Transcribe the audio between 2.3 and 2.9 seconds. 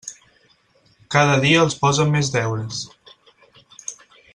deures.